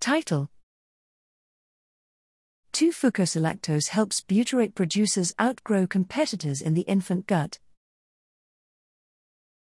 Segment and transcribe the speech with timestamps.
[0.00, 0.48] Title
[2.70, 7.58] 2 Fucosyllactose helps butyrate producers outgrow competitors in the infant gut.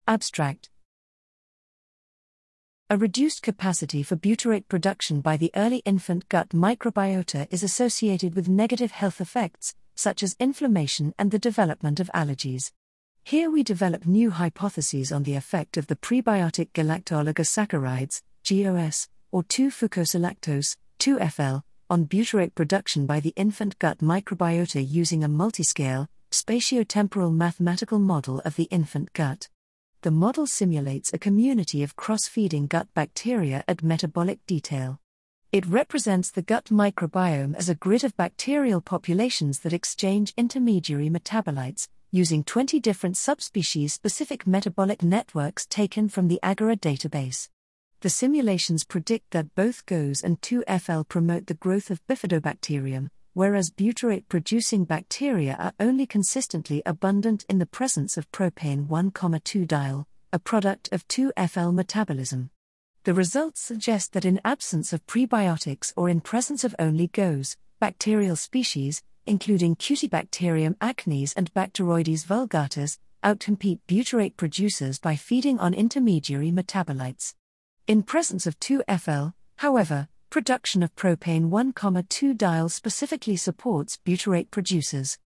[0.06, 0.70] Abstract
[2.88, 8.48] A reduced capacity for butyrate production by the early infant gut microbiota is associated with
[8.48, 12.70] negative health effects, such as inflammation and the development of allergies.
[13.24, 20.76] Here we develop new hypotheses on the effect of the prebiotic galacto-oligosaccharides, GOS, or 2-fucosyllactose,
[21.00, 28.40] 2FL, on butyrate production by the infant gut microbiota using a multiscale, spatiotemporal mathematical model
[28.44, 29.48] of the infant gut.
[30.02, 35.00] The model simulates a community of cross feeding gut bacteria at metabolic detail.
[35.52, 41.88] It represents the gut microbiome as a grid of bacterial populations that exchange intermediary metabolites,
[42.10, 47.48] using 20 different subspecies specific metabolic networks taken from the Agora database.
[48.02, 54.24] The simulations predict that both GOS and 2FL promote the growth of bifidobacterium, whereas butyrate
[54.28, 60.88] producing bacteria are only consistently abundant in the presence of propane 1,2 diol, a product
[60.90, 62.50] of 2FL metabolism.
[63.04, 68.34] The results suggest that in absence of prebiotics or in presence of only GOS, bacterial
[68.34, 77.34] species, including Cutibacterium acnes and Bacteroides vulgatus, outcompete butyrate producers by feeding on intermediary metabolites.
[77.88, 85.18] In presence of 2FL, however, production of propane 1,2 diol specifically supports butyrate producers.